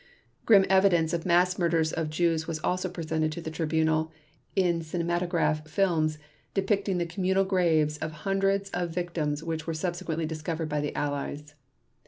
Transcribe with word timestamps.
Grim 0.47 0.65
evidence 0.67 1.13
of 1.13 1.27
mass 1.27 1.59
murders 1.59 1.93
of 1.93 2.09
Jews 2.09 2.47
was 2.47 2.57
also 2.63 2.89
presented 2.89 3.31
to 3.33 3.39
the 3.41 3.51
Tribunal 3.51 4.11
in 4.55 4.81
cinematograph 4.81 5.67
films 5.67 6.17
depicting 6.55 6.97
the 6.97 7.05
communal 7.05 7.45
graves 7.45 7.99
of 7.99 8.11
hundreds 8.25 8.71
of 8.71 8.89
victims 8.89 9.43
which 9.43 9.67
were 9.67 9.75
subsequently 9.75 10.25
discovered 10.25 10.69
by 10.69 10.81
the 10.81 10.95
Allies. 10.95 11.53